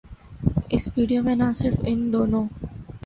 [0.73, 2.45] اس video میں نہ صرف ان دونوں